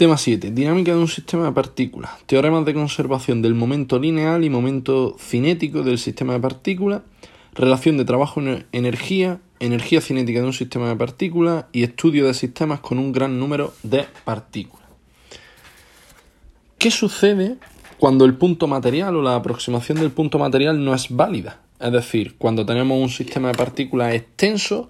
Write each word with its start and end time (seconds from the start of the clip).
Tema 0.00 0.16
7. 0.16 0.52
Dinámica 0.52 0.92
de 0.92 0.98
un 0.98 1.08
sistema 1.08 1.44
de 1.44 1.52
partículas. 1.52 2.12
Teoremas 2.24 2.64
de 2.64 2.72
conservación 2.72 3.42
del 3.42 3.52
momento 3.52 3.98
lineal 3.98 4.42
y 4.44 4.48
momento 4.48 5.14
cinético 5.18 5.82
del 5.82 5.98
sistema 5.98 6.32
de 6.32 6.40
partículas. 6.40 7.02
Relación 7.52 7.98
de 7.98 8.06
trabajo-energía. 8.06 9.40
Energía 9.58 10.00
cinética 10.00 10.40
de 10.40 10.46
un 10.46 10.54
sistema 10.54 10.88
de 10.88 10.96
partículas. 10.96 11.66
Y 11.72 11.82
estudio 11.82 12.26
de 12.26 12.32
sistemas 12.32 12.80
con 12.80 12.98
un 12.98 13.12
gran 13.12 13.38
número 13.38 13.74
de 13.82 14.06
partículas. 14.24 14.86
¿Qué 16.78 16.90
sucede 16.90 17.58
cuando 17.98 18.24
el 18.24 18.38
punto 18.38 18.66
material 18.66 19.16
o 19.16 19.20
la 19.20 19.34
aproximación 19.34 19.98
del 19.98 20.12
punto 20.12 20.38
material 20.38 20.82
no 20.82 20.94
es 20.94 21.14
válida? 21.14 21.60
Es 21.78 21.92
decir, 21.92 22.36
cuando 22.38 22.64
tenemos 22.64 22.98
un 22.98 23.10
sistema 23.10 23.48
de 23.48 23.54
partículas 23.54 24.14
extenso 24.14 24.88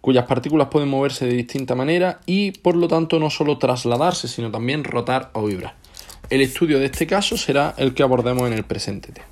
cuyas 0.00 0.24
partículas 0.26 0.68
pueden 0.68 0.88
moverse 0.88 1.26
de 1.26 1.34
distinta 1.34 1.74
manera 1.74 2.20
y 2.26 2.52
por 2.52 2.76
lo 2.76 2.88
tanto 2.88 3.18
no 3.18 3.30
solo 3.30 3.58
trasladarse, 3.58 4.28
sino 4.28 4.50
también 4.50 4.84
rotar 4.84 5.30
o 5.32 5.44
vibrar. 5.44 5.74
El 6.30 6.40
estudio 6.40 6.78
de 6.78 6.86
este 6.86 7.06
caso 7.06 7.36
será 7.36 7.74
el 7.78 7.94
que 7.94 8.02
abordemos 8.02 8.46
en 8.46 8.52
el 8.52 8.64
presente 8.64 9.12
tema. 9.12 9.26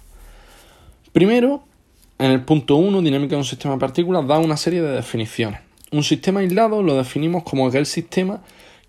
Primero, 1.13 1.65
en 2.19 2.31
el 2.31 2.43
punto 2.43 2.77
1, 2.77 3.03
dinámica 3.03 3.33
de 3.33 3.39
un 3.39 3.45
sistema 3.45 3.75
de 3.75 3.81
partículas, 3.81 4.27
da 4.27 4.39
una 4.39 4.57
serie 4.57 4.83
de 4.83 4.93
definiciones. 4.93 5.61
Un 5.93 6.03
sistema 6.03 6.41
aislado 6.41 6.83
lo 6.83 6.97
definimos 6.97 7.43
como 7.43 7.67
aquel 7.67 7.87
sistema 7.87 8.43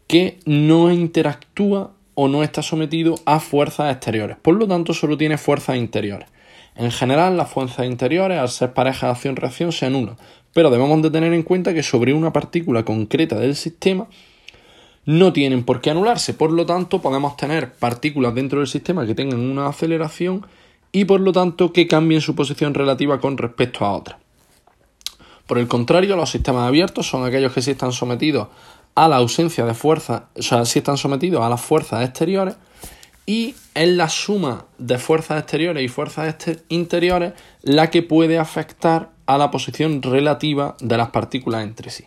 que 0.08 0.40
no 0.46 0.92
interactúa 0.92 1.92
o 2.16 2.28
no 2.28 2.44
está 2.44 2.64
sometido 2.64 3.16
a 3.26 3.40
fuerzas 3.40 3.94
exteriores, 3.94 4.38
por 4.42 4.56
lo 4.56 4.68
tanto 4.68 4.94
solo 4.94 5.18
tiene 5.18 5.38
fuerzas 5.38 5.78
interiores. 5.78 6.28
En 6.76 6.92
general, 6.92 7.38
las 7.38 7.50
fuerzas 7.50 7.86
interiores, 7.86 8.40
al 8.40 8.50
ser 8.50 8.74
parejas 8.74 9.02
de 9.02 9.10
acción-reacción, 9.10 9.72
se 9.72 9.86
anulan, 9.86 10.18
pero 10.58 10.72
debemos 10.72 11.00
de 11.04 11.12
tener 11.12 11.34
en 11.34 11.44
cuenta 11.44 11.72
que 11.72 11.84
sobre 11.84 12.16
una 12.16 12.34
partícula 12.34 12.84
concreta 12.84 13.38
del 13.38 13.56
sistema 13.56 14.08
no 15.06 15.32
tienen 15.32 15.64
por 15.64 15.82
qué 15.82 15.92
anularse, 15.92 16.34
por 16.34 16.50
lo 16.50 16.66
tanto 16.66 17.00
podemos 17.00 17.38
tener 17.38 17.74
partículas 17.74 18.34
dentro 18.34 18.58
del 18.58 18.68
sistema 18.68 19.06
que 19.06 19.14
tengan 19.14 19.40
una 19.40 19.68
aceleración 19.68 20.48
y 20.92 21.06
por 21.06 21.22
lo 21.22 21.32
tanto 21.32 21.72
que 21.72 21.86
cambien 21.86 22.22
su 22.22 22.34
posición 22.34 22.74
relativa 22.74 23.20
con 23.20 23.38
respecto 23.38 23.86
a 23.86 23.94
otras. 23.94 24.18
Por 25.46 25.60
el 25.60 25.68
contrario, 25.68 26.16
los 26.16 26.32
sistemas 26.32 26.68
abiertos 26.68 27.08
son 27.08 27.24
aquellos 27.24 27.54
que 27.54 27.62
sí 27.62 27.70
están 27.70 27.92
sometidos 27.92 28.48
a 28.96 29.08
la 29.08 29.18
ausencia 29.18 29.64
de 29.64 29.76
fuerza, 29.76 30.30
o 30.36 30.42
sea, 30.42 30.66
sí 30.66 30.80
están 30.80 30.98
sometidos 30.98 31.44
a 31.44 31.50
las 31.50 31.62
fuerzas 31.62 32.04
exteriores 32.04 32.56
y 33.28 33.54
es 33.76 33.90
la 33.90 34.10
suma 34.10 34.66
de 34.80 34.98
fuerzas 34.98 35.38
exteriores 35.38 35.84
y 35.84 35.88
fuerzas 35.88 36.36
interiores 36.70 37.34
la 37.62 37.92
que 37.92 38.02
puede 38.02 38.40
afectar 38.40 39.17
a 39.28 39.38
la 39.38 39.52
posición 39.52 40.02
relativa 40.02 40.76
de 40.80 40.98
las 40.98 41.10
partículas 41.10 41.64
entre 41.64 41.92
sí. 41.92 42.06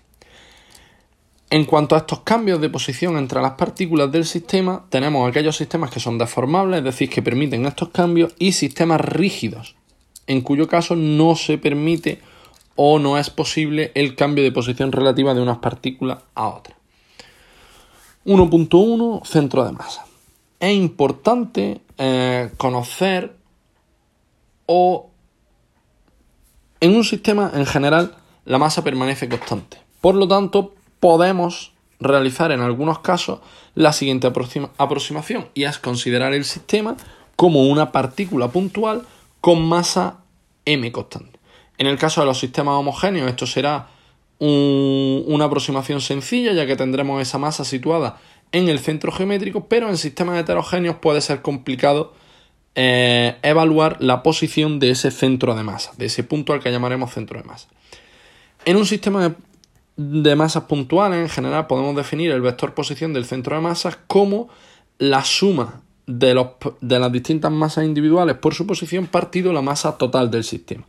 En 1.51 1.65
cuanto 1.65 1.95
a 1.95 1.99
estos 1.99 2.21
cambios 2.21 2.61
de 2.61 2.71
posición 2.71 3.17
entre 3.17 3.43
las 3.43 3.53
partículas 3.53 4.11
del 4.13 4.25
sistema, 4.25 4.87
tenemos 4.89 5.29
aquellos 5.29 5.57
sistemas 5.57 5.91
que 5.91 5.99
son 5.99 6.17
deformables, 6.17 6.79
es 6.79 6.85
decir, 6.85 7.11
que 7.11 7.23
permiten 7.23 7.67
estos 7.67 7.89
cambios, 7.89 8.35
y 8.39 8.53
sistemas 8.53 9.01
rígidos, 9.01 9.75
en 10.27 10.43
cuyo 10.43 10.69
caso 10.69 10.95
no 10.95 11.35
se 11.35 11.59
permite 11.59 12.21
o 12.77 13.01
no 13.01 13.19
es 13.19 13.31
posible 13.31 13.91
el 13.95 14.15
cambio 14.15 14.45
de 14.45 14.53
posición 14.53 14.93
relativa 14.93 15.35
de 15.35 15.43
unas 15.43 15.59
partículas 15.59 16.19
a 16.35 16.49
otras. 16.49 16.77
1.1 18.25 19.27
Centro 19.27 19.65
de 19.65 19.73
masa. 19.73 20.05
Es 20.61 20.75
importante 20.75 21.81
eh, 21.99 22.51
conocer 22.59 23.35
o 24.67 25.10
en 26.81 26.97
un 26.97 27.05
sistema, 27.05 27.51
en 27.55 27.67
general, 27.67 28.17
la 28.45 28.59
masa 28.59 28.83
permanece 28.83 29.29
constante. 29.29 29.79
Por 30.01 30.15
lo 30.15 30.27
tanto, 30.27 30.75
podemos 30.99 31.73
realizar 32.01 32.53
en 32.53 32.61
algunos 32.61 33.01
casos 33.01 33.41
la 33.75 33.93
siguiente 33.93 34.27
aproximación 34.79 35.49
y 35.55 35.65
es 35.65 35.79
considerar 35.79 36.33
el 36.33 36.45
sistema 36.45 36.97
como 37.37 37.65
una 37.65 37.93
partícula 37.93 38.49
puntual 38.49 39.03
con 39.41 39.63
masa 39.63 40.19
m 40.65 40.91
constante. 40.93 41.39
En 41.79 41.87
el 41.87 41.99
caso 41.99 42.21
de 42.21 42.27
los 42.27 42.39
sistemas 42.39 42.75
homogéneos 42.75 43.29
esto 43.29 43.47
será 43.47 43.89
una 44.39 45.45
aproximación 45.45 46.01
sencilla 46.01 46.53
ya 46.55 46.67
que 46.67 46.77
tendremos 46.77 47.21
esa 47.21 47.39
masa 47.39 47.65
situada 47.65 48.19
en 48.53 48.69
el 48.69 48.79
centro 48.79 49.13
geométrico, 49.13 49.67
pero 49.67 49.89
en 49.89 49.99
sistemas 49.99 50.39
heterogéneos 50.41 50.97
puede 50.97 51.21
ser 51.21 51.43
complicado 51.43 52.15
eh, 52.75 53.37
evaluar 53.43 53.97
la 54.01 54.23
posición 54.23 54.79
de 54.79 54.91
ese 54.91 55.11
centro 55.11 55.55
de 55.55 55.63
masa, 55.63 55.93
de 55.99 56.07
ese 56.07 56.23
punto 56.23 56.53
al 56.53 56.61
que 56.61 56.71
llamaremos 56.71 57.13
centro 57.13 57.39
de 57.39 57.45
masa. 57.45 57.69
En 58.65 58.77
un 58.77 58.87
sistema 58.87 59.35
de, 59.97 60.37
masas 60.37 60.65
puntuales, 60.65 61.19
en 61.19 61.29
general, 61.29 61.67
podemos 61.67 61.97
definir 61.97 62.31
el 62.31 62.43
vector 62.43 62.75
posición 62.75 63.13
del 63.13 63.25
centro 63.25 63.57
de 63.57 63.63
masas 63.63 63.99
como 64.07 64.49
la 64.99 65.25
suma 65.25 65.83
de, 66.07 66.35
los, 66.35 66.49
de 66.81 66.99
las 66.99 67.11
distintas 67.11 67.51
masas 67.51 67.85
individuales 67.85 68.37
por 68.37 68.55
su 68.55 68.67
posición 68.67 69.07
partido 69.07 69.53
la 69.53 69.63
masa 69.63 69.99
total 69.99 70.31
del 70.31 70.45
sistema. 70.45 70.87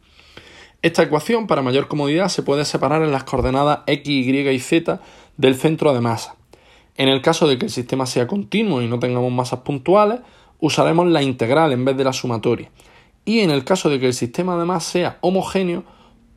Esta 0.81 1.03
ecuación, 1.03 1.47
para 1.47 1.61
mayor 1.61 1.87
comodidad, 1.87 2.29
se 2.29 2.41
puede 2.41 2.65
separar 2.65 3.03
en 3.03 3.11
las 3.11 3.23
coordenadas 3.23 3.79
x, 3.85 4.07
y 4.07 4.37
y 4.37 4.59
z 4.59 4.99
del 5.37 5.55
centro 5.55 5.93
de 5.93 6.01
masa. 6.01 6.35
En 6.97 7.07
el 7.07 7.21
caso 7.21 7.47
de 7.47 7.57
que 7.57 7.65
el 7.65 7.71
sistema 7.71 8.05
sea 8.05 8.27
continuo 8.27 8.81
y 8.81 8.87
no 8.87 8.99
tengamos 8.99 9.31
masas 9.31 9.59
puntuales, 9.59 10.19
usaremos 10.61 11.07
la 11.07 11.21
integral 11.21 11.73
en 11.73 11.83
vez 11.83 11.97
de 11.97 12.05
la 12.05 12.13
sumatoria. 12.13 12.71
Y 13.25 13.41
en 13.41 13.49
el 13.51 13.65
caso 13.65 13.89
de 13.89 13.99
que 13.99 14.07
el 14.07 14.13
sistema 14.13 14.53
además 14.55 14.85
sea 14.85 15.17
homogéneo, 15.19 15.83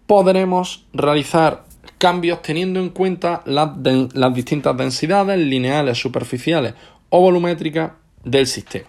podremos 0.07 0.87
realizar 0.93 1.65
cambios 1.99 2.43
teniendo 2.43 2.81
en 2.81 2.89
cuenta 2.89 3.43
las, 3.47 3.71
las 4.13 4.35
distintas 4.35 4.77
densidades 4.77 5.39
lineales, 5.39 5.99
superficiales 5.99 6.75
o 7.11 7.21
volumétricas 7.21 7.93
del 8.25 8.47
sistema. 8.47 8.89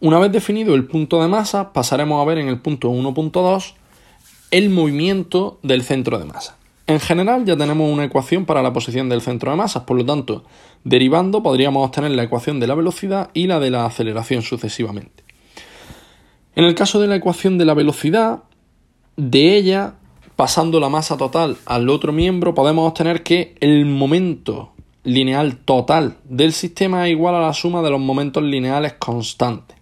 Una 0.00 0.18
vez 0.18 0.30
definido 0.30 0.74
el 0.74 0.84
punto 0.84 1.20
de 1.20 1.28
masa, 1.28 1.72
pasaremos 1.72 2.20
a 2.20 2.24
ver 2.24 2.38
en 2.38 2.48
el 2.48 2.60
punto 2.60 2.90
1.2 2.90 3.74
el 4.50 4.70
movimiento 4.70 5.58
del 5.62 5.82
centro 5.82 6.18
de 6.18 6.26
masa. 6.26 6.57
En 6.88 7.00
general 7.00 7.44
ya 7.44 7.54
tenemos 7.54 7.92
una 7.92 8.04
ecuación 8.04 8.46
para 8.46 8.62
la 8.62 8.72
posición 8.72 9.10
del 9.10 9.20
centro 9.20 9.50
de 9.50 9.58
masas, 9.58 9.82
por 9.82 9.98
lo 9.98 10.06
tanto, 10.06 10.44
derivando 10.84 11.42
podríamos 11.42 11.86
obtener 11.86 12.12
la 12.12 12.22
ecuación 12.22 12.60
de 12.60 12.66
la 12.66 12.74
velocidad 12.74 13.28
y 13.34 13.46
la 13.46 13.60
de 13.60 13.70
la 13.70 13.84
aceleración 13.84 14.40
sucesivamente. 14.40 15.22
En 16.56 16.64
el 16.64 16.74
caso 16.74 16.98
de 16.98 17.06
la 17.06 17.16
ecuación 17.16 17.58
de 17.58 17.66
la 17.66 17.74
velocidad, 17.74 18.44
de 19.18 19.56
ella, 19.56 19.96
pasando 20.34 20.80
la 20.80 20.88
masa 20.88 21.18
total 21.18 21.58
al 21.66 21.90
otro 21.90 22.10
miembro, 22.10 22.54
podemos 22.54 22.88
obtener 22.88 23.22
que 23.22 23.54
el 23.60 23.84
momento 23.84 24.72
lineal 25.04 25.58
total 25.58 26.16
del 26.24 26.54
sistema 26.54 27.06
es 27.06 27.12
igual 27.12 27.34
a 27.34 27.42
la 27.42 27.52
suma 27.52 27.82
de 27.82 27.90
los 27.90 28.00
momentos 28.00 28.42
lineales 28.42 28.94
constantes. 28.94 29.76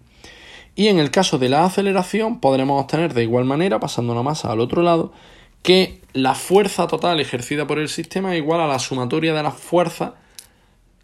Y 0.75 0.87
en 0.87 0.99
el 0.99 1.09
caso 1.09 1.37
de 1.37 1.47
la 1.47 1.63
aceleración 1.63 2.41
podremos 2.41 2.81
obtener 2.81 3.13
de 3.13 3.23
igual 3.23 3.45
manera, 3.45 3.79
pasando 3.79 4.13
la 4.13 4.23
masa 4.23 4.51
al 4.51 4.59
otro 4.59 4.81
lado, 4.81 5.13
que 5.61 6.01
la 6.13 6.35
fuerza 6.35 6.87
total 6.87 7.19
ejercida 7.19 7.67
por 7.67 7.79
el 7.79 7.89
sistema 7.89 8.33
es 8.33 8.39
igual 8.39 8.61
a 8.61 8.67
la 8.67 8.79
sumatoria 8.79 9.33
de 9.33 9.43
las 9.43 9.55
fuerzas 9.55 10.11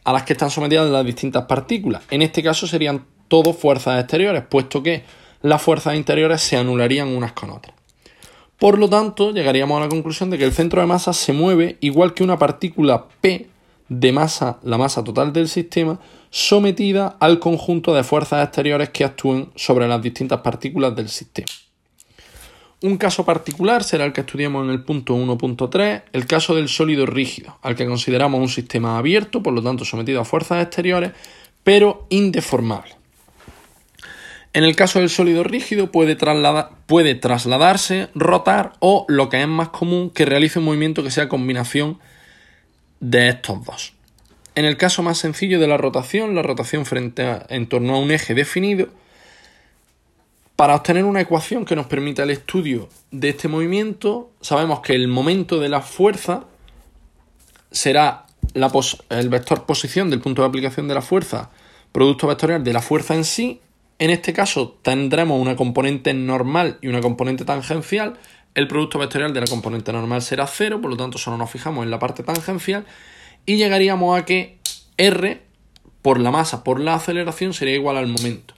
a 0.04 0.12
las 0.12 0.24
que 0.24 0.34
están 0.34 0.50
sometidas 0.50 0.90
las 0.90 1.06
distintas 1.06 1.46
partículas. 1.46 2.04
En 2.10 2.22
este 2.22 2.44
caso 2.44 2.68
serían 2.68 3.06
todo 3.28 3.54
fuerzas 3.54 4.00
exteriores, 4.00 4.44
puesto 4.50 4.84
que 4.84 5.04
las 5.42 5.62
fuerzas 5.62 5.96
interiores 5.96 6.42
se 6.42 6.58
anularían 6.58 7.10
unas 7.10 7.34
con 7.34 7.52
otras. 7.52 7.76
Por 8.60 8.80
lo 8.80 8.90
tanto, 8.90 9.32
llegaríamos 9.32 9.78
a 9.78 9.82
la 9.82 9.90
conclusión 9.90 10.30
de 10.30 10.38
que 10.38 10.46
el 10.46 10.54
centro 10.54 10.82
de 10.82 10.88
masa 10.88 11.14
se 11.14 11.34
mueve 11.34 11.78
igual 11.82 12.14
que 12.14 12.24
una 12.24 12.38
partícula 12.38 13.08
P 13.22 13.50
de 13.90 14.12
masa, 14.12 14.60
la 14.64 14.78
masa 14.78 15.04
total 15.04 15.34
del 15.34 15.50
sistema, 15.50 16.00
sometida 16.30 17.18
al 17.20 17.40
conjunto 17.40 17.94
de 17.94 18.04
fuerzas 18.04 18.44
exteriores 18.44 18.90
que 18.90 19.04
actúen 19.04 19.52
sobre 19.56 19.88
las 19.88 20.02
distintas 20.02 20.40
partículas 20.40 20.96
del 20.96 21.10
sistema. 21.10 21.48
Un 22.84 22.98
caso 22.98 23.24
particular 23.24 23.82
será 23.86 24.04
el 24.04 24.12
que 24.12 24.20
estudiamos 24.20 24.66
en 24.66 24.70
el 24.70 24.84
punto 24.84 25.16
1.3, 25.16 26.04
el 26.12 26.28
caso 26.28 26.54
del 26.54 26.68
sólido 26.68 27.06
rígido, 27.06 27.58
al 27.62 27.78
que 27.78 27.86
consideramos 27.86 28.42
un 28.42 28.50
sistema 28.50 28.98
abierto, 28.98 29.42
por 29.42 29.54
lo 29.54 29.64
tanto 29.64 29.86
sometido 29.86 30.20
a 30.20 30.26
fuerzas 30.26 30.62
exteriores, 30.62 31.14
pero 31.64 32.06
indeformable. 32.10 32.94
En 34.52 34.66
el 34.66 34.76
caso 34.76 35.00
del 35.00 35.10
sólido 35.10 35.46
rígido 35.46 35.94
puede, 35.94 36.18
trasladarse, 37.16 38.10
rotar 38.16 38.74
o, 38.80 39.06
lo 39.08 39.30
que 39.30 39.42
es 39.42 39.48
más 39.48 39.70
común, 39.70 40.10
que 40.10 40.26
realice 40.26 40.60
un 40.60 40.66
movimiento 40.66 41.04
que 41.04 41.12
sea 41.12 41.30
combinación 41.30 42.00
de 43.00 43.30
estos 43.30 43.64
dos. 43.64 43.94
En 44.56 44.66
el 44.66 44.76
caso 44.76 45.04
más 45.04 45.20
sencillo 45.20 45.62
de 45.62 45.68
la 45.68 45.78
rotación, 45.78 46.36
la 46.36 46.42
rotación 46.42 46.86
frente 46.86 47.26
en 47.48 47.66
torno 47.68 47.96
a 47.96 48.00
un 48.00 48.12
eje 48.12 48.34
definido, 48.34 48.90
para 50.56 50.76
obtener 50.76 51.04
una 51.06 51.22
ecuación 51.22 51.66
que 51.66 51.76
nos 51.76 51.88
permita 51.88 52.24
el 52.24 52.30
estudio 52.30 52.90
de 53.12 53.30
este 53.30 53.48
movimiento, 53.48 54.32
sabemos 54.42 54.82
que 54.82 54.94
el 54.94 55.08
momento 55.08 55.60
de 55.60 55.70
la 55.70 55.82
fuerza 55.82 56.46
será 57.72 58.26
el 59.10 59.30
vector 59.30 59.66
posición 59.66 60.10
del 60.10 60.22
punto 60.22 60.44
de 60.44 60.48
aplicación 60.48 60.88
de 60.88 60.94
la 60.94 61.02
fuerza, 61.02 61.50
producto 61.92 62.28
vectorial 62.28 62.64
de 62.64 62.74
la 62.74 62.82
fuerza 62.82 63.16
en 63.16 63.26
sí. 63.26 63.62
En 63.98 64.12
este 64.12 64.34
caso 64.34 64.78
tendremos 64.82 65.42
una 65.42 65.56
componente 65.56 66.14
normal 66.14 66.78
y 66.82 66.88
una 66.88 67.02
componente 67.02 67.46
tangencial. 67.46 68.16
El 68.54 68.68
producto 68.68 69.00
vectorial 69.00 69.34
de 69.34 69.42
la 69.42 69.48
componente 69.48 69.92
normal 69.92 70.22
será 70.22 70.46
cero, 70.46 70.80
por 70.82 70.92
lo 70.92 70.98
tanto 70.98 71.18
solo 71.18 71.38
nos 71.38 71.50
fijamos 71.50 71.84
en 71.84 71.90
la 71.90 71.98
parte 71.98 72.22
tangencial 72.22 72.86
y 73.48 73.58
llegaríamos 73.58 74.20
a 74.20 74.26
que 74.26 74.60
R 74.98 75.42
por 76.04 76.20
la 76.20 76.30
masa 76.30 76.64
por 76.64 76.80
la 76.80 76.96
aceleración 76.96 77.54
sería 77.54 77.76
igual 77.76 77.98
al 77.98 78.08
momento. 78.08 78.54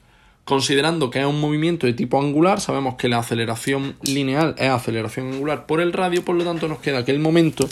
Considerando 0.45 1.09
que 1.09 1.19
es 1.19 1.25
un 1.25 1.41
movimiento 1.41 1.87
de 1.87 1.93
tipo 1.93 2.21
angular, 2.21 2.61
sabemos 2.61 2.95
que 2.95 3.09
la 3.09 3.17
aceleración 3.17 3.97
lineal 4.03 4.53
es 4.59 4.69
aceleración 4.69 5.33
angular 5.33 5.65
por 5.65 5.81
el 5.81 5.91
radio, 5.91 6.23
por 6.23 6.35
lo 6.35 6.43
tanto 6.43 6.67
nos 6.67 6.77
queda 6.77 7.03
que 7.03 7.11
el 7.11 7.19
momento 7.19 7.67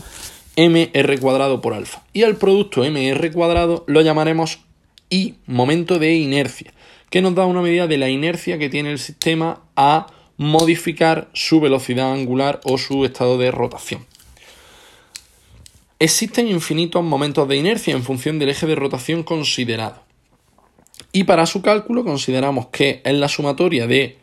mr 0.57 1.19
cuadrado 1.19 1.61
por 1.61 1.75
alfa. 1.75 2.03
Y 2.13 2.23
al 2.23 2.35
producto 2.35 2.81
mr 2.81 3.31
cuadrado 3.31 3.83
lo 3.87 4.01
llamaremos 4.01 4.59
I, 5.11 5.35
momento 5.45 5.99
de 5.99 6.15
inercia, 6.15 6.73
que 7.11 7.21
nos 7.21 7.35
da 7.35 7.45
una 7.45 7.61
medida 7.61 7.85
de 7.85 7.99
la 7.99 8.09
inercia 8.09 8.57
que 8.57 8.69
tiene 8.69 8.91
el 8.91 8.97
sistema 8.97 9.61
a 9.75 10.07
modificar 10.37 11.29
su 11.33 11.61
velocidad 11.61 12.11
angular 12.11 12.59
o 12.63 12.79
su 12.79 13.05
estado 13.05 13.37
de 13.37 13.51
rotación. 13.51 14.03
Existen 15.99 16.47
infinitos 16.47 17.03
momentos 17.03 17.47
de 17.47 17.55
inercia 17.55 17.93
en 17.93 18.03
función 18.03 18.39
del 18.39 18.49
eje 18.49 18.65
de 18.65 18.73
rotación 18.73 19.21
considerado. 19.21 20.01
Y 21.15 21.25
para 21.25 21.45
su 21.45 21.61
cálculo 21.61 22.03
consideramos 22.03 22.67
que 22.67 23.01
es 23.05 23.13
la 23.13 23.29
sumatoria 23.29 23.85
de 23.85 24.17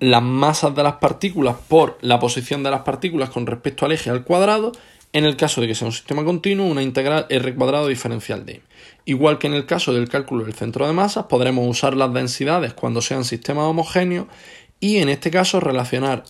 las 0.00 0.22
masas 0.22 0.74
de 0.74 0.82
las 0.82 0.94
partículas 0.94 1.54
por 1.68 1.96
la 2.00 2.18
posición 2.18 2.64
de 2.64 2.72
las 2.72 2.80
partículas 2.80 3.30
con 3.30 3.46
respecto 3.46 3.86
al 3.86 3.92
eje 3.92 4.10
al 4.10 4.24
cuadrado, 4.24 4.72
en 5.12 5.24
el 5.24 5.36
caso 5.36 5.60
de 5.60 5.68
que 5.68 5.76
sea 5.76 5.86
un 5.86 5.92
sistema 5.92 6.24
continuo, 6.24 6.66
una 6.66 6.82
integral 6.82 7.26
r 7.28 7.54
cuadrado 7.54 7.86
diferencial 7.86 8.44
de 8.44 8.54
m. 8.54 8.62
Igual 9.04 9.38
que 9.38 9.46
en 9.46 9.54
el 9.54 9.64
caso 9.64 9.94
del 9.94 10.08
cálculo 10.08 10.44
del 10.44 10.54
centro 10.54 10.88
de 10.88 10.92
masas, 10.92 11.26
podremos 11.26 11.68
usar 11.68 11.94
las 11.94 12.12
densidades 12.12 12.74
cuando 12.74 13.00
sean 13.00 13.24
sistemas 13.24 13.66
homogéneos 13.66 14.26
y 14.80 14.96
en 14.96 15.08
este 15.08 15.30
caso 15.30 15.60
relacionar 15.60 16.24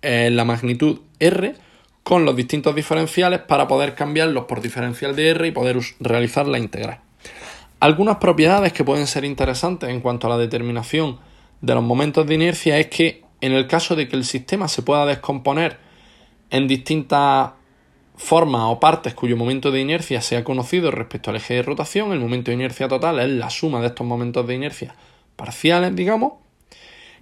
eh, 0.00 0.30
la 0.32 0.46
magnitud 0.46 1.00
r 1.18 1.54
con 2.02 2.24
los 2.24 2.34
distintos 2.34 2.74
diferenciales 2.74 3.40
para 3.40 3.68
poder 3.68 3.94
cambiarlos 3.94 4.46
por 4.46 4.62
diferencial 4.62 5.14
de 5.14 5.28
r 5.28 5.48
y 5.48 5.50
poder 5.50 5.78
realizar 6.00 6.46
la 6.46 6.58
integral. 6.58 7.00
Algunas 7.78 8.16
propiedades 8.16 8.72
que 8.72 8.84
pueden 8.84 9.06
ser 9.06 9.24
interesantes 9.24 9.90
en 9.90 10.00
cuanto 10.00 10.26
a 10.26 10.30
la 10.30 10.38
determinación 10.38 11.18
de 11.60 11.74
los 11.74 11.84
momentos 11.84 12.26
de 12.26 12.34
inercia 12.34 12.78
es 12.78 12.86
que 12.86 13.24
en 13.40 13.52
el 13.52 13.66
caso 13.66 13.94
de 13.94 14.08
que 14.08 14.16
el 14.16 14.24
sistema 14.24 14.66
se 14.68 14.82
pueda 14.82 15.04
descomponer 15.04 15.78
en 16.50 16.68
distintas 16.68 17.50
formas 18.16 18.62
o 18.64 18.80
partes 18.80 19.14
cuyo 19.14 19.36
momento 19.36 19.70
de 19.70 19.80
inercia 19.80 20.22
sea 20.22 20.42
conocido 20.42 20.90
respecto 20.90 21.30
al 21.30 21.36
eje 21.36 21.54
de 21.54 21.62
rotación, 21.62 22.12
el 22.12 22.20
momento 22.20 22.50
de 22.50 22.54
inercia 22.54 22.88
total 22.88 23.18
es 23.18 23.28
la 23.28 23.50
suma 23.50 23.80
de 23.80 23.88
estos 23.88 24.06
momentos 24.06 24.46
de 24.46 24.54
inercia 24.54 24.94
parciales, 25.36 25.94
digamos, 25.94 26.34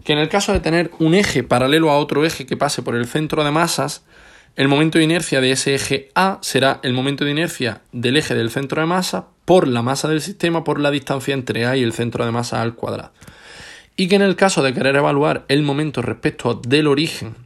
que 0.04 0.12
en 0.12 0.20
el 0.20 0.28
caso 0.28 0.52
de 0.52 0.60
tener 0.60 0.92
un 1.00 1.14
eje 1.14 1.42
paralelo 1.42 1.90
a 1.90 1.98
otro 1.98 2.24
eje 2.24 2.46
que 2.46 2.56
pase 2.56 2.82
por 2.82 2.94
el 2.94 3.06
centro 3.06 3.42
de 3.42 3.50
masas, 3.50 4.04
el 4.56 4.68
momento 4.68 4.98
de 4.98 5.04
inercia 5.04 5.40
de 5.40 5.50
ese 5.50 5.74
eje 5.74 6.10
A 6.14 6.38
será 6.40 6.80
el 6.82 6.92
momento 6.92 7.24
de 7.24 7.32
inercia 7.32 7.82
del 7.92 8.16
eje 8.16 8.34
del 8.34 8.50
centro 8.50 8.80
de 8.80 8.86
masa 8.86 9.26
por 9.44 9.66
la 9.66 9.82
masa 9.82 10.08
del 10.08 10.20
sistema 10.20 10.64
por 10.64 10.80
la 10.80 10.90
distancia 10.90 11.34
entre 11.34 11.66
A 11.66 11.76
y 11.76 11.82
el 11.82 11.92
centro 11.92 12.24
de 12.24 12.30
masa 12.30 12.62
al 12.62 12.74
cuadrado 12.74 13.12
y 13.96 14.08
que 14.08 14.16
en 14.16 14.22
el 14.22 14.36
caso 14.36 14.62
de 14.62 14.74
querer 14.74 14.96
evaluar 14.96 15.44
el 15.48 15.62
momento 15.62 16.02
respecto 16.02 16.54
del 16.54 16.88
origen, 16.88 17.36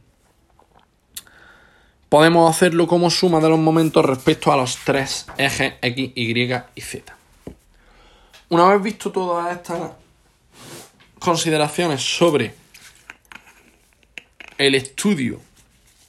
podemos 2.09 2.49
hacerlo 2.49 2.87
como 2.87 3.09
suma 3.09 3.39
de 3.39 3.49
los 3.49 3.59
momentos 3.59 4.03
respecto 4.03 4.51
a 4.51 4.57
los 4.57 4.77
tres 4.77 5.27
ejes 5.37 5.75
X, 5.81 6.11
Y 6.15 6.53
y 6.75 6.81
Z. 6.81 7.15
Una 8.49 8.67
vez 8.69 8.81
visto 8.81 9.11
todas 9.11 9.55
estas 9.55 9.91
consideraciones 11.19 12.01
sobre 12.01 12.55
el 14.57 14.73
estudio 14.73 15.39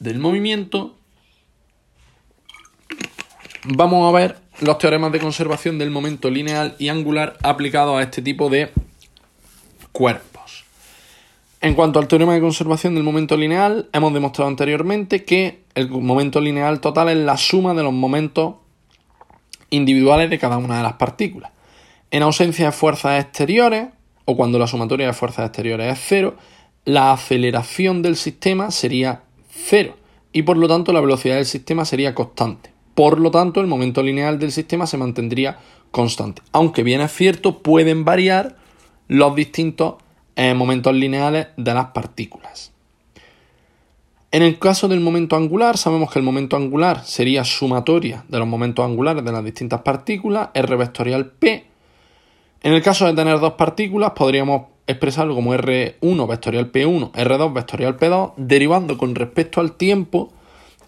del 0.00 0.18
movimiento, 0.18 0.96
vamos 3.64 4.08
a 4.08 4.18
ver 4.18 4.38
los 4.60 4.78
teoremas 4.78 5.12
de 5.12 5.20
conservación 5.20 5.78
del 5.78 5.90
momento 5.90 6.30
lineal 6.30 6.74
y 6.78 6.88
angular 6.88 7.36
aplicados 7.42 7.98
a 7.98 8.02
este 8.02 8.22
tipo 8.22 8.48
de 8.48 8.72
cuerpos. 9.92 10.64
En 11.60 11.74
cuanto 11.74 11.98
al 11.98 12.08
teorema 12.08 12.32
de 12.32 12.40
conservación 12.40 12.94
del 12.94 13.04
momento 13.04 13.36
lineal, 13.36 13.90
hemos 13.92 14.14
demostrado 14.14 14.48
anteriormente 14.48 15.24
que 15.24 15.64
el 15.74 15.90
momento 15.90 16.40
lineal 16.40 16.80
total 16.80 17.10
es 17.10 17.18
la 17.18 17.36
suma 17.36 17.74
de 17.74 17.82
los 17.82 17.92
momentos 17.92 18.54
individuales 19.68 20.30
de 20.30 20.38
cada 20.38 20.56
una 20.56 20.78
de 20.78 20.82
las 20.82 20.94
partículas. 20.94 21.52
En 22.10 22.22
ausencia 22.22 22.66
de 22.66 22.72
fuerzas 22.72 23.22
exteriores, 23.22 23.88
o 24.24 24.36
cuando 24.36 24.58
la 24.58 24.66
sumatoria 24.66 25.08
de 25.08 25.12
fuerzas 25.12 25.46
exteriores 25.46 25.92
es 25.92 26.04
cero, 26.06 26.36
la 26.86 27.12
aceleración 27.12 28.00
del 28.00 28.16
sistema 28.16 28.70
sería 28.70 29.22
cero 29.64 29.96
y 30.32 30.42
por 30.42 30.56
lo 30.56 30.68
tanto 30.68 30.92
la 30.92 31.00
velocidad 31.00 31.36
del 31.36 31.46
sistema 31.46 31.84
sería 31.84 32.14
constante. 32.14 32.72
Por 32.94 33.20
lo 33.20 33.30
tanto, 33.30 33.60
el 33.60 33.66
momento 33.66 34.02
lineal 34.02 34.38
del 34.38 34.52
sistema 34.52 34.86
se 34.86 34.98
mantendría 34.98 35.58
constante. 35.90 36.42
Aunque 36.52 36.82
bien 36.82 37.00
es 37.00 37.12
cierto, 37.12 37.62
pueden 37.62 38.04
variar 38.04 38.56
los 39.08 39.34
distintos 39.34 39.94
momentos 40.54 40.94
lineales 40.94 41.48
de 41.56 41.74
las 41.74 41.86
partículas. 41.86 42.72
En 44.32 44.42
el 44.42 44.58
caso 44.58 44.86
del 44.86 45.00
momento 45.00 45.36
angular, 45.36 45.76
sabemos 45.76 46.12
que 46.12 46.18
el 46.18 46.24
momento 46.24 46.56
angular 46.56 47.04
sería 47.04 47.44
sumatoria 47.44 48.24
de 48.28 48.38
los 48.38 48.46
momentos 48.46 48.84
angulares 48.84 49.24
de 49.24 49.32
las 49.32 49.44
distintas 49.44 49.82
partículas, 49.82 50.50
R 50.54 50.76
vectorial 50.76 51.26
P. 51.26 51.66
En 52.62 52.72
el 52.72 52.82
caso 52.82 53.06
de 53.06 53.14
tener 53.14 53.40
dos 53.40 53.54
partículas, 53.54 54.12
podríamos 54.12 54.68
expresarlo 54.90 55.34
como 55.34 55.54
R1 55.54 56.28
vectorial 56.28 56.72
P1, 56.72 57.12
R2 57.12 57.52
vectorial 57.54 57.96
P2, 57.98 58.34
derivando 58.36 58.98
con 58.98 59.14
respecto 59.14 59.60
al 59.60 59.72
tiempo, 59.72 60.32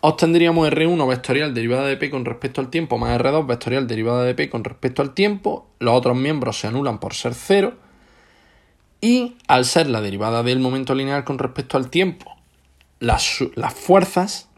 obtendríamos 0.00 0.69
R1 0.69 1.08
vectorial 1.08 1.54
derivada 1.54 1.87
de 1.87 1.96
P 1.96 2.10
con 2.10 2.25
respecto 2.25 2.60
al 2.60 2.69
tiempo 2.70 2.99
más 2.99 3.19
R2 3.19 3.46
vectorial 3.46 3.87
derivada 3.87 4.25
de 4.25 4.34
P 4.34 4.50
con 4.50 4.64
respecto 4.64 5.02
al 5.02 5.14
tiempo. 5.14 5.66
Los 5.78 5.94
otros 5.94 6.16
miembros 6.16 6.58
se 6.58 6.66
anulan 6.66 6.99
por 6.99 7.14
ser 7.14 7.34
cero 7.34 7.75
y 9.00 9.37
al 9.49 9.64
ser 9.64 9.88
la 9.88 10.00
derivada 10.00 10.43
del 10.43 10.60
momento 10.60 10.94
lineal 10.94 11.25
con 11.25 11.38
respecto 11.38 11.76
al 11.76 11.90
tiempo, 11.90 12.37
las, 13.00 13.40
fuerzas, 13.75 14.48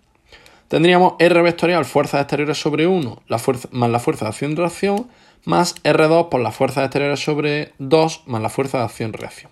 tendríamos 0.68 1.14
R 1.18 1.42
vectorial 1.42 1.86
fuerzas 1.86 2.20
exteriores 2.20 2.60
sobre 2.60 2.86
1 2.86 3.22
la 3.26 3.38
fuerza, 3.38 3.68
más 3.72 3.90
la 3.90 4.00
fuerza 4.00 4.26
de 4.26 4.30
acción-reacción 4.30 5.08
más 5.44 5.74
R2 5.82 6.28
por 6.28 6.40
las 6.40 6.54
fuerzas 6.54 6.84
exteriores 6.84 7.20
sobre 7.20 7.72
2 7.78 8.22
más 8.26 8.42
la 8.42 8.48
fuerza 8.48 8.78
de 8.78 8.84
acción-reacción. 8.84 9.50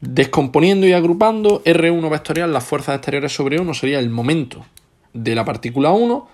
Descomponiendo 0.00 0.86
y 0.86 0.92
agrupando, 0.92 1.62
R1 1.64 2.10
vectorial 2.10 2.52
las 2.52 2.64
fuerzas 2.64 2.96
exteriores 2.96 3.34
sobre 3.34 3.60
1 3.60 3.74
sería 3.74 3.98
el 3.98 4.10
momento 4.10 4.64
de 5.12 5.34
la 5.34 5.44
partícula 5.44 5.92
1 5.92 6.28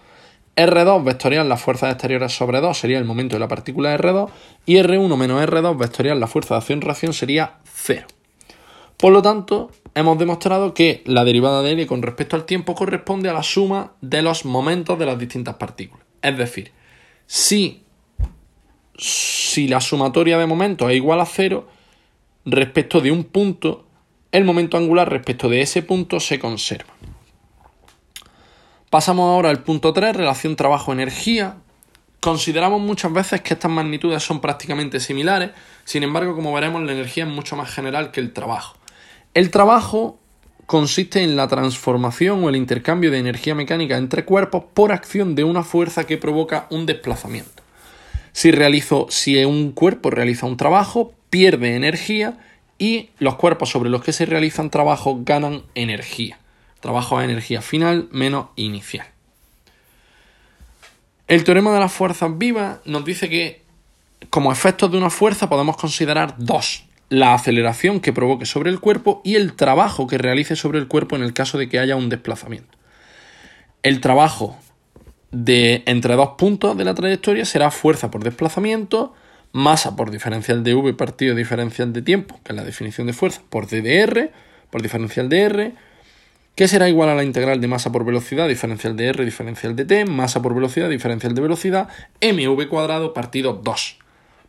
R2 0.57 1.05
vectorial 1.05 1.49
las 1.49 1.63
fuerzas 1.63 1.93
exteriores 1.93 2.37
sobre 2.37 2.61
2 2.61 2.77
sería 2.77 2.99
el 2.99 3.05
momento 3.05 3.37
de 3.37 3.41
la 3.41 3.49
partícula 3.49 3.97
R2 3.97 4.29
y 4.67 4.77
R1 4.77 5.17
menos 5.17 5.43
R2 5.43 5.79
vectorial 5.79 6.21
la 6.21 6.27
fuerza 6.27 6.55
de 6.55 6.59
acción-reacción 6.59 7.15
sería 7.15 7.59
0. 7.65 8.07
Por 8.99 9.13
lo 9.13 9.23
tanto, 9.23 9.71
hemos 9.95 10.19
demostrado 10.19 10.75
que 10.75 11.03
la 11.07 11.25
derivada 11.25 11.63
de 11.63 11.73
L 11.73 11.87
con 11.87 12.03
respecto 12.03 12.37
al 12.37 12.45
tiempo 12.45 12.75
corresponde 12.75 13.31
a 13.31 13.33
la 13.33 13.43
suma 13.43 13.93
de 14.03 14.21
los 14.21 14.45
momentos 14.45 14.99
de 14.99 15.07
las 15.07 15.19
distintas 15.19 15.55
partículas. 15.55 16.07
Es 16.21 16.37
decir, 16.37 16.71
si, 17.27 17.83
si 19.03 19.67
la 19.67 19.81
sumatoria 19.81 20.39
de 20.39 20.47
momentos 20.47 20.89
es 20.89 20.97
igual 20.97 21.21
a 21.21 21.27
0, 21.27 21.67
respecto 22.45 23.01
de 23.01 23.11
un 23.11 23.25
punto, 23.25 23.85
el 24.31 24.45
momento 24.45 24.77
angular 24.77 25.11
respecto 25.11 25.49
de 25.49 25.61
ese 25.61 25.83
punto 25.83 26.21
se 26.21 26.39
conserva. 26.39 26.95
Pasamos 28.91 29.29
ahora 29.29 29.51
al 29.51 29.63
punto 29.65 29.93
3, 29.93 30.15
relación 30.15 30.55
trabajo-energía. 30.55 31.57
Consideramos 32.21 32.81
muchas 32.81 33.13
veces 33.13 33.41
que 33.41 33.55
estas 33.55 33.71
magnitudes 33.71 34.23
son 34.23 34.41
prácticamente 34.41 35.01
similares, 35.01 35.51
sin 35.85 36.05
embargo, 36.05 36.37
como 36.37 36.53
veremos, 36.53 36.83
la 36.83 36.93
energía 36.93 37.25
es 37.25 37.31
mucho 37.31 37.57
más 37.57 37.75
general 37.75 38.13
que 38.13 38.21
el 38.21 38.33
trabajo. 38.33 38.77
El 39.35 39.51
trabajo 39.51 40.19
consiste 40.67 41.23
en 41.23 41.35
la 41.35 41.49
transformación 41.49 42.45
o 42.45 42.49
el 42.49 42.57
intercambio 42.57 43.11
de 43.11 43.19
energía 43.19 43.57
mecánica 43.57 43.97
entre 43.97 44.25
cuerpos 44.25 44.65
por 44.73 44.93
acción 44.93 45.35
de 45.35 45.43
una 45.43 45.65
fuerza 45.65 46.05
que 46.05 46.19
provoca 46.19 46.67
un 46.71 46.87
desplazamiento. 46.87 47.62
Si, 48.33 48.53
si 49.09 49.45
un 49.45 49.73
cuerpo 49.73 50.11
realiza 50.11 50.47
un 50.47 50.57
trabajo, 50.57 51.13
pierde 51.31 51.77
energía 51.77 52.39
y 52.79 53.11
los 53.19 53.37
cuerpos 53.37 53.71
sobre 53.71 53.91
los 53.91 54.03
que 54.03 54.13
se 54.13 54.27
realizan 54.27 54.71
trabajo 54.71 55.21
ganan 55.23 55.63
energía 55.75 56.39
trabajo 56.83 57.17
a 57.17 57.25
energía 57.25 57.63
final 57.63 58.09
menos 58.11 58.49
inicial. 58.57 59.07
El 61.29 61.45
teorema 61.45 61.73
de 61.73 61.81
las 61.81 61.93
fuerzas 61.93 62.37
vivas 62.37 62.81
nos 62.85 63.05
dice 63.07 63.31
que 63.31 63.63
como 64.29 64.53
efectos 64.53 64.91
de 64.91 64.99
una 64.99 65.09
fuerza 65.09 65.49
podemos 65.49 65.77
considerar 65.79 66.35
dos, 66.37 66.85
la 67.09 67.33
aceleración 67.33 68.01
que 68.01 68.13
provoque 68.13 68.45
sobre 68.45 68.71
el 68.71 68.81
cuerpo 68.81 69.23
y 69.25 69.37
el 69.37 69.55
trabajo 69.55 70.07
que 70.07 70.19
realice 70.19 70.57
sobre 70.57 70.79
el 70.79 70.89
cuerpo 70.89 71.17
en 71.17 71.23
el 71.23 71.33
caso 71.33 71.57
de 71.57 71.69
que 71.69 71.79
haya 71.79 71.97
un 71.97 72.09
desplazamiento. 72.09 72.77
El 73.83 74.01
trabajo 74.01 74.59
de 75.33 75.83
entre 75.87 76.15
dos 76.15 76.31
puntos 76.39 76.77
de 76.77 76.85
la 76.85 76.95
trayectoria 76.95 77.45
será 77.45 77.71
fuerza 77.71 78.11
por 78.11 78.23
desplazamiento, 78.23 79.15
masa 79.53 79.97
por 79.97 80.11
diferencial 80.11 80.63
de 80.63 80.75
v 80.75 80.95
partido 80.95 81.35
diferencial 81.35 81.93
de 81.93 82.03
tiempo, 82.03 82.39
que 82.45 82.53
es 82.53 82.57
la 82.57 82.65
definición 82.65 83.07
de 83.07 83.15
fuerza, 83.15 83.43
por 83.49 83.67
ddr, 83.67 84.31
por 84.71 84.83
diferencial 84.83 85.29
de 85.29 85.41
r, 85.41 85.75
que 86.55 86.69
será 86.69 86.89
igual 86.89 87.09
a 87.09 87.15
la 87.15 87.25
integral 87.25 87.61
de 87.61 87.69
masa 87.69 87.91
por 87.91 88.05
velocidad 88.05 88.47
diferencial 88.47 88.95
de 88.95 89.09
r 89.09 89.25
diferencial 89.25 89.75
de 89.75 89.87
t, 89.87 90.05
masa 90.05 90.43
por 90.43 90.55
velocidad 90.55 90.91
diferencial 90.91 91.35
de 91.35 91.41
velocidad, 91.41 91.89
mv 92.21 92.69
cuadrado 92.69 93.15
partido 93.15 93.55
2. 93.55 93.99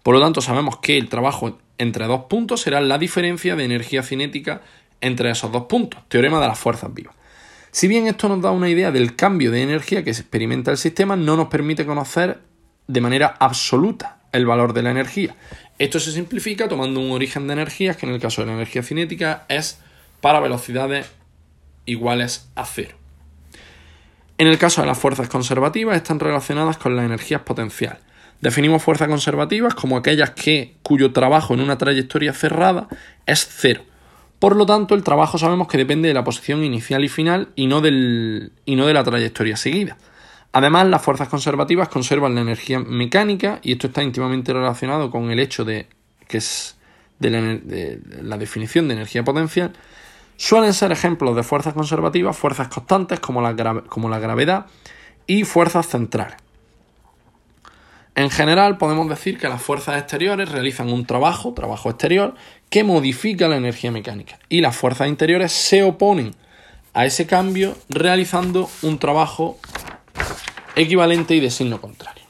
Por 0.04 0.16
lo 0.16 0.22
tanto, 0.22 0.42
sabemos 0.42 0.78
que 0.78 0.98
el 0.98 1.08
trabajo 1.08 1.58
entre 1.78 2.06
dos 2.06 2.26
puntos 2.26 2.62
será 2.62 2.82
la 2.82 2.98
diferencia 2.98 3.56
de 3.56 3.64
energía 3.64 4.04
cinética 4.04 4.62
entre 5.00 5.32
esos 5.32 5.52
dos 5.52 5.64
puntos, 5.64 6.02
teorema 6.10 6.42
de 6.42 6.48
las 6.48 6.60
fuerzas 6.60 6.94
vivas. 6.94 7.16
Si 7.74 7.88
bien 7.88 8.06
esto 8.06 8.30
nos 8.30 8.40
da 8.40 8.52
una 8.52 8.70
idea 8.70 8.92
del 8.92 9.16
cambio 9.16 9.50
de 9.50 9.64
energía 9.64 10.04
que 10.04 10.14
se 10.14 10.22
experimenta 10.22 10.70
el 10.70 10.78
sistema, 10.78 11.16
no 11.16 11.36
nos 11.36 11.48
permite 11.48 11.88
conocer 11.88 12.40
de 12.86 13.02
manera 13.02 13.36
absoluta 13.40 14.20
el 14.32 14.46
valor 14.46 14.74
de 14.74 14.84
la 14.84 14.92
energía. 14.92 15.36
Esto 15.80 16.00
se 16.00 16.12
simplifica 16.12 16.68
tomando 16.68 17.00
un 17.00 17.12
origen 17.12 17.48
de 17.48 17.54
energías 17.54 17.98
que 17.98 18.06
en 18.06 18.14
el 18.14 18.22
caso 18.22 18.42
de 18.42 18.48
la 18.48 18.54
energía 18.54 18.84
cinética 18.84 19.46
es 19.50 19.80
para 20.22 20.40
velocidades 20.40 21.08
iguales 21.88 22.48
a 22.54 22.64
cero. 22.64 22.96
En 24.38 24.46
el 24.46 24.60
caso 24.60 24.82
de 24.82 24.88
las 24.88 25.00
fuerzas 25.00 25.28
conservativas 25.28 25.96
están 25.96 26.20
relacionadas 26.20 26.78
con 26.78 26.96
las 26.96 27.06
energías 27.06 27.42
potenciales. 27.42 28.04
Definimos 28.40 28.84
fuerzas 28.84 29.08
conservativas 29.08 29.74
como 29.74 29.98
aquellas 29.98 30.30
que, 30.30 30.76
cuyo 30.84 31.12
trabajo 31.12 31.56
en 31.56 31.62
una 31.62 31.80
trayectoria 31.80 32.34
cerrada 32.34 32.88
es 33.26 33.48
cero. 33.50 33.84
Por 34.44 34.58
lo 34.58 34.66
tanto, 34.66 34.94
el 34.94 35.04
trabajo 35.04 35.38
sabemos 35.38 35.70
que 35.70 35.78
depende 35.78 36.10
de 36.10 36.14
la 36.14 36.26
posición 36.26 36.66
inicial 36.66 37.02
y 37.06 37.08
final 37.08 37.54
y 37.56 37.68
no, 37.68 37.80
del, 37.80 38.52
y 38.66 38.76
no 38.76 38.86
de 38.86 38.94
la 38.94 39.02
trayectoria 39.02 39.56
seguida. 39.56 39.96
Además, 40.52 40.86
las 40.88 41.02
fuerzas 41.02 41.30
conservativas 41.30 41.88
conservan 41.88 42.36
la 42.36 42.42
energía 42.42 42.82
mecánica 42.82 43.62
y 43.64 43.72
esto 43.72 43.88
está 43.88 44.04
íntimamente 44.04 44.52
relacionado 44.52 45.10
con 45.12 45.32
el 45.32 45.40
hecho 45.40 45.64
de 45.64 45.88
que 46.28 46.40
es 46.40 46.76
de 47.20 48.02
la 48.22 48.38
definición 48.38 48.90
de 48.90 48.96
energía 48.96 49.24
potencial 49.24 49.72
Suelen 50.36 50.74
ser 50.74 50.92
ejemplos 50.92 51.38
de 51.38 51.44
fuerzas 51.44 51.74
conservativas, 51.74 52.36
fuerzas 52.36 52.68
constantes 52.68 53.22
como 53.22 53.42
la, 53.42 53.56
como 53.88 54.10
la 54.10 54.20
gravedad 54.20 54.66
y 55.26 55.46
fuerzas 55.46 55.88
centrales. 55.88 56.36
En 58.16 58.30
general 58.30 58.78
podemos 58.78 59.10
decir 59.10 59.40
que 59.40 59.50
las 59.50 59.62
fuerzas 59.62 59.98
exteriores 59.98 60.52
realizan 60.52 60.92
un 60.92 61.06
trabajo, 61.06 61.54
trabajo 61.54 61.90
exterior, 61.90 62.36
que 62.70 62.84
modifica 62.84 63.48
la 63.48 63.58
energía 63.58 63.92
mecánica 63.92 64.38
y 64.50 64.62
las 64.62 64.76
fuerzas 64.76 65.08
interiores 65.08 65.52
se 65.52 65.84
oponen 65.84 66.36
a 66.94 67.06
ese 67.06 67.26
cambio 67.26 67.76
realizando 67.90 68.70
un 68.84 69.00
trabajo 69.00 69.58
equivalente 70.76 71.36
y 71.36 71.40
de 71.40 71.50
signo 71.50 71.82
contrario. 71.82 72.24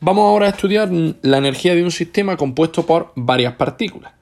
Vamos 0.00 0.24
ahora 0.24 0.46
a 0.46 0.50
estudiar 0.50 0.90
la 0.92 1.38
energía 1.38 1.74
de 1.74 1.82
un 1.82 1.90
sistema 1.90 2.36
compuesto 2.36 2.86
por 2.86 3.12
varias 3.16 3.54
partículas. 3.54 4.12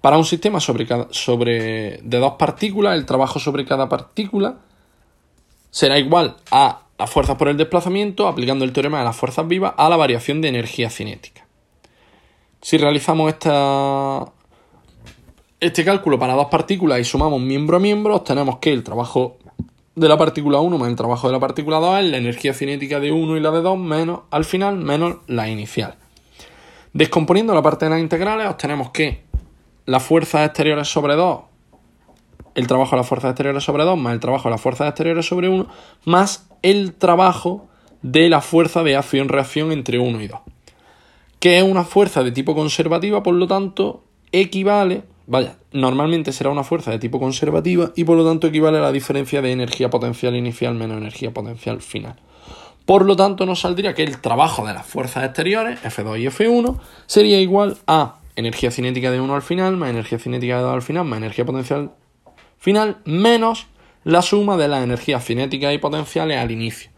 Para 0.00 0.18
un 0.18 0.24
sistema 0.24 0.60
sobre, 0.60 0.86
sobre, 1.10 2.00
de 2.02 2.18
dos 2.18 2.34
partículas, 2.34 2.94
el 2.94 3.06
trabajo 3.06 3.38
sobre 3.38 3.64
cada 3.64 3.88
partícula 3.88 4.58
será 5.70 5.98
igual 5.98 6.36
a 6.50 6.83
la 6.98 7.06
fuerza 7.06 7.36
por 7.36 7.48
el 7.48 7.56
desplazamiento, 7.56 8.28
aplicando 8.28 8.64
el 8.64 8.72
teorema 8.72 8.98
de 8.98 9.04
las 9.04 9.16
fuerzas 9.16 9.46
vivas, 9.48 9.74
a 9.76 9.88
la 9.88 9.96
variación 9.96 10.40
de 10.40 10.48
energía 10.48 10.90
cinética. 10.90 11.46
Si 12.60 12.78
realizamos 12.78 13.32
esta, 13.32 14.24
este 15.60 15.84
cálculo 15.84 16.18
para 16.18 16.34
dos 16.34 16.46
partículas 16.46 17.00
y 17.00 17.04
sumamos 17.04 17.40
miembro 17.40 17.76
a 17.76 17.80
miembro, 17.80 18.16
obtenemos 18.16 18.58
que 18.58 18.72
el 18.72 18.82
trabajo 18.82 19.38
de 19.96 20.08
la 20.08 20.16
partícula 20.16 20.58
1 20.60 20.78
más 20.78 20.88
el 20.88 20.96
trabajo 20.96 21.28
de 21.28 21.32
la 21.32 21.40
partícula 21.40 21.78
2 21.78 22.00
es 22.00 22.10
la 22.10 22.16
energía 22.16 22.52
cinética 22.52 23.00
de 23.00 23.12
1 23.12 23.36
y 23.36 23.40
la 23.40 23.50
de 23.50 23.60
2 23.60 23.78
menos, 23.78 24.20
al 24.30 24.44
final, 24.44 24.76
menos 24.76 25.16
la 25.26 25.48
inicial. 25.48 25.96
Descomponiendo 26.92 27.54
la 27.54 27.62
parte 27.62 27.86
de 27.86 27.90
las 27.90 28.00
integrales, 28.00 28.48
obtenemos 28.48 28.90
que 28.90 29.22
las 29.86 30.02
fuerzas 30.02 30.46
exteriores 30.46 30.88
sobre 30.88 31.14
2, 31.16 31.40
el 32.54 32.66
trabajo 32.66 32.92
de 32.92 32.98
las 32.98 33.08
fuerzas 33.08 33.30
exteriores 33.30 33.64
sobre 33.64 33.84
2, 33.84 33.98
más 33.98 34.12
el 34.12 34.20
trabajo 34.20 34.48
de 34.48 34.52
las 34.52 34.60
fuerzas 34.60 34.88
exteriores 34.88 35.26
sobre 35.26 35.48
1, 35.48 35.66
más 36.04 36.48
el 36.62 36.94
trabajo 36.94 37.66
de 38.02 38.28
la 38.28 38.40
fuerza 38.40 38.82
de 38.82 38.96
acción-reacción 38.96 39.72
entre 39.72 39.98
1 39.98 40.20
y 40.20 40.28
2. 40.28 40.40
Que 41.40 41.58
es 41.58 41.64
una 41.64 41.84
fuerza 41.84 42.22
de 42.22 42.32
tipo 42.32 42.54
conservativa, 42.54 43.22
por 43.22 43.34
lo 43.34 43.46
tanto, 43.46 44.04
equivale, 44.32 45.04
vaya, 45.26 45.56
normalmente 45.72 46.32
será 46.32 46.50
una 46.50 46.64
fuerza 46.64 46.90
de 46.90 46.98
tipo 46.98 47.18
conservativa 47.18 47.92
y 47.96 48.04
por 48.04 48.16
lo 48.16 48.26
tanto 48.26 48.46
equivale 48.46 48.78
a 48.78 48.82
la 48.82 48.92
diferencia 48.92 49.42
de 49.42 49.52
energía 49.52 49.90
potencial 49.90 50.36
inicial 50.36 50.74
menos 50.74 50.98
energía 50.98 51.32
potencial 51.32 51.80
final. 51.80 52.16
Por 52.84 53.06
lo 53.06 53.16
tanto, 53.16 53.46
nos 53.46 53.60
saldría 53.60 53.94
que 53.94 54.02
el 54.02 54.20
trabajo 54.20 54.66
de 54.66 54.74
las 54.74 54.86
fuerzas 54.86 55.24
exteriores, 55.24 55.80
F2 55.82 56.20
y 56.20 56.26
F1, 56.26 56.78
sería 57.06 57.40
igual 57.40 57.78
a 57.86 58.16
energía 58.36 58.70
cinética 58.70 59.10
de 59.10 59.20
1 59.20 59.34
al 59.34 59.42
final, 59.42 59.76
más 59.76 59.88
energía 59.88 60.18
cinética 60.18 60.56
de 60.56 60.62
2 60.62 60.74
al 60.74 60.82
final, 60.82 61.04
más 61.04 61.16
energía 61.16 61.46
potencial 61.46 61.92
final, 62.64 62.96
menos 63.04 63.66
la 64.04 64.22
suma 64.22 64.56
de 64.56 64.68
las 64.68 64.82
energías 64.82 65.22
cinéticas 65.22 65.74
y 65.74 65.78
potenciales 65.78 66.38
al 66.38 66.50
inicio. 66.50 66.90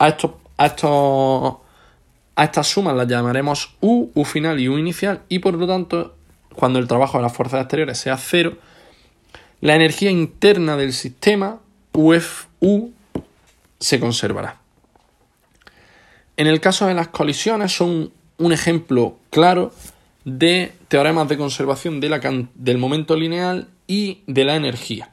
A, 0.00 0.08
esto, 0.08 0.40
a, 0.56 0.66
esto, 0.66 1.62
a 2.34 2.42
estas 2.42 2.66
sumas 2.66 2.96
las 2.96 3.06
llamaremos 3.06 3.76
U, 3.80 4.10
U 4.14 4.24
final 4.24 4.58
y 4.58 4.68
U 4.68 4.78
inicial, 4.78 5.22
y 5.28 5.38
por 5.38 5.54
lo 5.54 5.68
tanto, 5.68 6.16
cuando 6.56 6.80
el 6.80 6.88
trabajo 6.88 7.18
de 7.18 7.22
las 7.22 7.32
fuerzas 7.32 7.60
exteriores 7.60 7.98
sea 7.98 8.16
cero, 8.16 8.54
la 9.60 9.76
energía 9.76 10.10
interna 10.10 10.76
del 10.76 10.92
sistema, 10.92 11.60
UFU, 11.92 12.92
se 13.78 14.00
conservará. 14.00 14.58
En 16.36 16.48
el 16.48 16.60
caso 16.60 16.86
de 16.86 16.94
las 16.94 17.08
colisiones 17.08 17.70
son 17.70 18.10
un 18.38 18.52
ejemplo 18.52 19.18
claro 19.30 19.72
de 20.24 20.72
teoremas 20.88 21.28
de 21.28 21.38
conservación 21.38 22.00
del 22.00 22.78
momento 22.78 23.14
lineal 23.14 23.68
y 23.86 24.22
de 24.26 24.44
la 24.44 24.56
energía. 24.56 25.10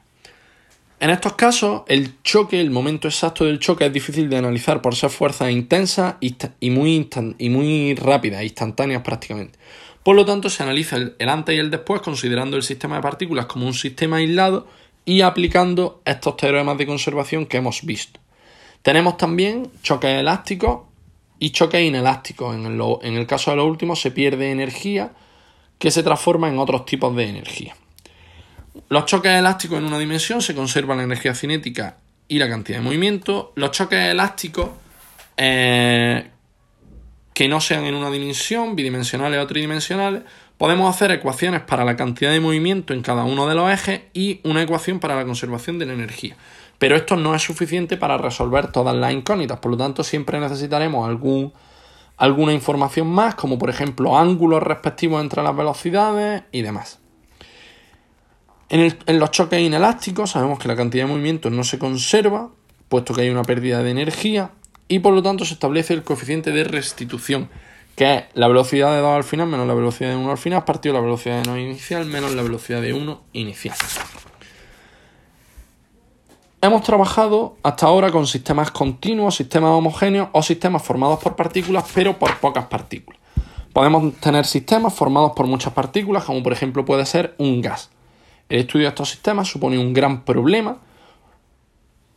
En 1.00 1.10
estos 1.10 1.34
casos, 1.34 1.82
el 1.88 2.22
choque, 2.22 2.60
el 2.60 2.70
momento 2.70 3.08
exacto 3.08 3.44
del 3.44 3.58
choque 3.58 3.84
es 3.84 3.92
difícil 3.92 4.30
de 4.30 4.38
analizar 4.38 4.80
por 4.80 4.94
ser 4.94 5.10
fuerzas 5.10 5.50
intensas 5.50 6.14
y 6.20 6.70
muy, 6.70 7.10
y 7.38 7.50
muy 7.50 7.94
rápidas, 7.94 8.42
instantáneas 8.42 9.02
prácticamente. 9.02 9.58
Por 10.02 10.16
lo 10.16 10.24
tanto, 10.24 10.48
se 10.48 10.62
analiza 10.62 10.96
el, 10.96 11.16
antes 11.28 11.54
y 11.54 11.58
el 11.58 11.70
después 11.70 12.00
considerando 12.00 12.56
el 12.56 12.62
sistema 12.62 12.96
de 12.96 13.02
partículas 13.02 13.46
como 13.46 13.66
un 13.66 13.74
sistema 13.74 14.16
aislado 14.16 14.66
y 15.04 15.22
aplicando 15.22 16.00
estos 16.04 16.36
teoremas 16.36 16.78
de 16.78 16.86
conservación 16.86 17.46
que 17.46 17.56
hemos 17.56 17.82
visto. 17.82 18.20
Tenemos 18.82 19.16
también 19.16 19.70
choques 19.82 20.10
elásticos 20.10 20.82
y 21.38 21.50
choques 21.50 21.82
inelásticos. 21.82 22.54
En 22.54 22.66
el, 22.66 22.80
en 23.02 23.14
el 23.14 23.26
caso 23.26 23.50
de 23.50 23.58
los 23.58 23.66
últimos 23.66 24.00
se 24.00 24.10
pierde 24.10 24.50
energía 24.50 25.12
que 25.78 25.90
se 25.90 26.02
transforma 26.02 26.48
en 26.48 26.58
otros 26.58 26.86
tipos 26.86 27.14
de 27.16 27.28
energía. 27.28 27.74
Los 28.88 29.06
choques 29.06 29.32
elásticos 29.32 29.78
en 29.78 29.84
una 29.84 29.98
dimensión 29.98 30.42
se 30.42 30.54
conserva 30.54 30.96
la 30.96 31.04
energía 31.04 31.34
cinética 31.34 31.98
y 32.28 32.38
la 32.38 32.48
cantidad 32.48 32.78
de 32.78 32.84
movimiento. 32.84 33.52
Los 33.56 33.70
choques 33.70 33.98
elásticos 33.98 34.70
eh, 35.36 36.30
que 37.32 37.48
no 37.48 37.60
sean 37.60 37.84
en 37.84 37.94
una 37.94 38.10
dimensión, 38.10 38.76
bidimensionales 38.76 39.40
o 39.40 39.46
tridimensionales, 39.46 40.22
podemos 40.58 40.94
hacer 40.94 41.10
ecuaciones 41.10 41.62
para 41.62 41.84
la 41.84 41.96
cantidad 41.96 42.30
de 42.30 42.40
movimiento 42.40 42.94
en 42.94 43.02
cada 43.02 43.24
uno 43.24 43.46
de 43.46 43.54
los 43.54 43.70
ejes 43.70 44.02
y 44.12 44.40
una 44.44 44.62
ecuación 44.62 45.00
para 45.00 45.16
la 45.16 45.24
conservación 45.24 45.78
de 45.78 45.86
la 45.86 45.92
energía 45.94 46.36
pero 46.78 46.96
esto 46.96 47.16
no 47.16 47.34
es 47.34 47.42
suficiente 47.42 47.96
para 47.96 48.18
resolver 48.18 48.70
todas 48.70 48.94
las 48.94 49.12
incógnitas, 49.12 49.58
por 49.58 49.70
lo 49.70 49.76
tanto 49.76 50.02
siempre 50.04 50.40
necesitaremos 50.40 51.08
algún, 51.08 51.52
alguna 52.16 52.52
información 52.52 53.06
más, 53.08 53.34
como 53.34 53.58
por 53.58 53.70
ejemplo 53.70 54.18
ángulos 54.18 54.62
respectivos 54.62 55.22
entre 55.22 55.42
las 55.42 55.56
velocidades 55.56 56.42
y 56.52 56.62
demás. 56.62 57.00
En, 58.68 59.18
los 59.18 59.30
choques 59.30 59.60
inelásticos 59.60 60.30
sabemos 60.30 60.58
que 60.58 60.68
la 60.68 60.76
cantidad 60.76 61.04
de 61.04 61.10
movimiento 61.10 61.50
no 61.50 61.64
se 61.64 61.78
conserva, 61.78 62.50
puesto 62.88 63.14
que 63.14 63.22
hay 63.22 63.30
una 63.30 63.42
pérdida 63.42 63.82
de 63.82 63.90
energía, 63.90 64.52
y 64.88 65.00
por 65.00 65.14
lo 65.14 65.22
tanto 65.22 65.44
se 65.44 65.54
establece 65.54 65.94
el 65.94 66.02
coeficiente 66.02 66.50
de 66.50 66.64
restitución, 66.64 67.48
que 67.96 68.14
es 68.14 68.24
la 68.34 68.48
velocidad 68.48 68.92
de 68.92 69.00
2 69.00 69.16
al 69.16 69.24
final 69.24 69.46
menos 69.46 69.66
la 69.66 69.74
velocidad 69.74 70.10
de 70.10 70.16
1 70.16 70.30
al 70.30 70.38
final, 70.38 70.64
partido 70.64 70.94
la 70.94 71.00
velocidad 71.00 71.42
de 71.42 71.50
2 71.50 71.58
inicial 71.58 72.06
menos 72.06 72.34
la 72.34 72.42
velocidad 72.42 72.80
de 72.80 72.94
1 72.94 73.22
inicial. 73.32 73.76
Hemos 76.60 76.82
trabajado 76.82 77.58
hasta 77.62 77.84
ahora 77.84 78.10
con 78.10 78.26
sistemas 78.26 78.70
continuos, 78.70 79.36
sistemas 79.36 79.72
homogéneos 79.72 80.30
o 80.32 80.42
sistemas 80.42 80.82
formados 80.82 81.20
por 81.22 81.36
partículas, 81.36 81.84
pero 81.94 82.18
por 82.18 82.34
pocas 82.38 82.64
partículas. 82.64 83.20
Podemos 83.74 84.14
tener 84.14 84.46
sistemas 84.46 84.94
formados 84.94 85.32
por 85.32 85.46
muchas 85.46 85.74
partículas, 85.74 86.24
como 86.24 86.42
por 86.42 86.54
ejemplo 86.54 86.86
puede 86.86 87.04
ser 87.04 87.34
un 87.36 87.60
gas. 87.60 87.90
El 88.48 88.60
estudio 88.60 88.84
de 88.84 88.90
estos 88.90 89.10
sistemas 89.10 89.48
supone 89.48 89.78
un 89.78 89.92
gran 89.92 90.24
problema 90.24 90.78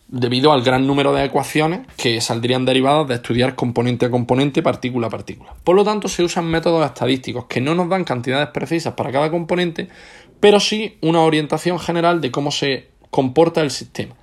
debido 0.07 0.53
al 0.53 0.61
gran 0.61 0.87
número 0.87 1.13
de 1.13 1.25
ecuaciones 1.25 1.81
que 1.97 2.21
saldrían 2.21 2.65
derivadas 2.65 3.07
de 3.07 3.15
estudiar 3.15 3.55
componente 3.55 4.05
a 4.05 4.11
componente, 4.11 4.63
partícula 4.63 5.07
a 5.07 5.09
partícula. 5.09 5.53
Por 5.63 5.75
lo 5.75 5.83
tanto, 5.83 6.07
se 6.07 6.23
usan 6.23 6.45
métodos 6.45 6.85
estadísticos 6.85 7.45
que 7.45 7.59
no 7.59 7.75
nos 7.75 7.89
dan 7.89 8.03
cantidades 8.03 8.49
precisas 8.49 8.93
para 8.93 9.11
cada 9.11 9.29
componente, 9.29 9.89
pero 10.39 10.59
sí 10.59 10.97
una 11.01 11.21
orientación 11.21 11.79
general 11.79 12.21
de 12.21 12.31
cómo 12.31 12.51
se 12.51 12.87
comporta 13.09 13.61
el 13.61 13.71
sistema. 13.71 14.15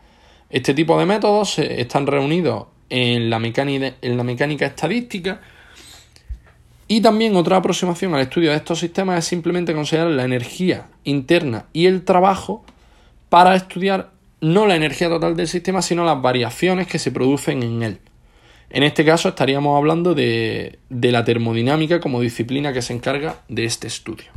Este 0.48 0.72
tipo 0.72 0.98
de 0.98 1.06
métodos 1.06 1.58
están 1.58 2.06
reunidos 2.06 2.66
en 2.88 3.28
la 3.28 3.38
mecánica, 3.38 3.94
en 4.00 4.16
la 4.16 4.24
mecánica 4.24 4.66
estadística 4.66 5.40
y 6.86 7.00
también 7.00 7.36
otra 7.36 7.56
aproximación 7.56 8.14
al 8.14 8.20
estudio 8.20 8.50
de 8.50 8.56
estos 8.56 8.78
sistemas 8.78 9.18
es 9.18 9.24
simplemente 9.24 9.72
considerar 9.72 10.08
la 10.08 10.24
energía 10.24 10.88
interna 11.04 11.66
y 11.72 11.86
el 11.86 12.04
trabajo 12.04 12.64
para 13.30 13.54
estudiar 13.54 14.10
no 14.40 14.66
la 14.66 14.76
energía 14.76 15.08
total 15.08 15.36
del 15.36 15.48
sistema, 15.48 15.80
sino 15.80 16.04
las 16.04 16.20
variaciones 16.20 16.86
que 16.86 16.98
se 16.98 17.10
producen 17.10 17.62
en 17.62 17.82
él. 17.82 17.98
En 18.68 18.82
este 18.82 19.04
caso 19.04 19.30
estaríamos 19.30 19.76
hablando 19.78 20.14
de, 20.14 20.78
de 20.90 21.12
la 21.12 21.24
termodinámica 21.24 22.00
como 22.00 22.20
disciplina 22.20 22.72
que 22.72 22.82
se 22.82 22.92
encarga 22.92 23.36
de 23.48 23.64
este 23.64 23.86
estudio. 23.86 24.32